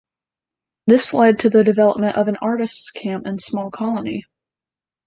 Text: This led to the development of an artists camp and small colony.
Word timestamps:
This 0.87 1.13
led 1.13 1.37
to 1.37 1.49
the 1.51 1.63
development 1.63 2.17
of 2.17 2.27
an 2.27 2.35
artists 2.37 2.89
camp 2.89 3.27
and 3.27 3.39
small 3.39 3.69
colony. 3.69 4.25